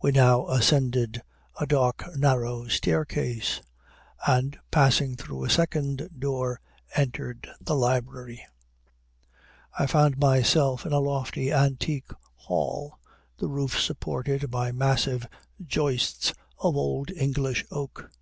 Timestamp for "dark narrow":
1.66-2.68